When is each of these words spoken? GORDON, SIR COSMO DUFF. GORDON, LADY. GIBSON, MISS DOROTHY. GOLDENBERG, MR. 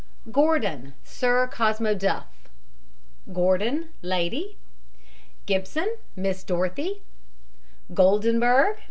GORDON, 0.31 0.95
SIR 1.03 1.45
COSMO 1.53 1.93
DUFF. 1.93 2.49
GORDON, 3.31 3.89
LADY. 4.01 4.57
GIBSON, 5.45 5.95
MISS 6.15 6.43
DOROTHY. 6.43 7.03
GOLDENBERG, 7.93 8.77
MR. 8.77 8.77